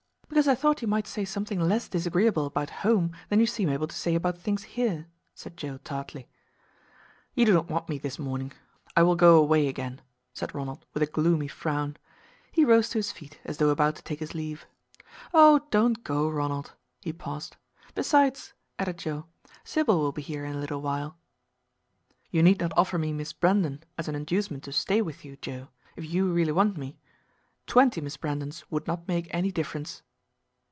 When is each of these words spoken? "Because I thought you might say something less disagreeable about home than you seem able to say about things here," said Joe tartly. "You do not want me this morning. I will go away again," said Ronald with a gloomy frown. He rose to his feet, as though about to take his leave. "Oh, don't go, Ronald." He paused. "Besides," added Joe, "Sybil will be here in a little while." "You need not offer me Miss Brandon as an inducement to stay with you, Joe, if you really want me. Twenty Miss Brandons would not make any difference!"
"Because 0.33 0.47
I 0.47 0.55
thought 0.55 0.81
you 0.81 0.87
might 0.87 1.07
say 1.07 1.25
something 1.25 1.59
less 1.59 1.89
disagreeable 1.89 2.45
about 2.45 2.69
home 2.87 3.11
than 3.27 3.41
you 3.41 3.45
seem 3.45 3.67
able 3.67 3.85
to 3.85 3.95
say 3.95 4.15
about 4.15 4.37
things 4.39 4.63
here," 4.63 5.07
said 5.35 5.57
Joe 5.57 5.77
tartly. 5.83 6.29
"You 7.35 7.45
do 7.45 7.53
not 7.53 7.69
want 7.69 7.89
me 7.89 7.97
this 7.97 8.17
morning. 8.17 8.53
I 8.95 9.03
will 9.03 9.17
go 9.17 9.37
away 9.37 9.67
again," 9.67 9.99
said 10.33 10.55
Ronald 10.55 10.85
with 10.93 11.03
a 11.03 11.07
gloomy 11.07 11.49
frown. 11.49 11.97
He 12.49 12.63
rose 12.63 12.87
to 12.89 12.97
his 12.97 13.11
feet, 13.11 13.41
as 13.43 13.57
though 13.57 13.69
about 13.71 13.97
to 13.97 14.01
take 14.03 14.19
his 14.19 14.33
leave. 14.33 14.65
"Oh, 15.33 15.67
don't 15.69 16.01
go, 16.01 16.29
Ronald." 16.29 16.73
He 17.01 17.11
paused. 17.11 17.57
"Besides," 17.93 18.53
added 18.79 18.99
Joe, 18.99 19.25
"Sybil 19.65 19.99
will 19.99 20.13
be 20.13 20.21
here 20.23 20.45
in 20.45 20.55
a 20.55 20.59
little 20.59 20.81
while." 20.81 21.17
"You 22.31 22.41
need 22.41 22.61
not 22.61 22.71
offer 22.77 22.97
me 22.97 23.11
Miss 23.11 23.33
Brandon 23.33 23.83
as 23.97 24.07
an 24.07 24.15
inducement 24.15 24.63
to 24.63 24.71
stay 24.71 25.01
with 25.01 25.25
you, 25.25 25.35
Joe, 25.35 25.67
if 25.97 26.09
you 26.09 26.31
really 26.31 26.53
want 26.53 26.77
me. 26.77 26.97
Twenty 27.67 27.99
Miss 27.99 28.15
Brandons 28.15 28.63
would 28.71 28.87
not 28.87 29.09
make 29.09 29.27
any 29.31 29.51
difference!" 29.51 30.03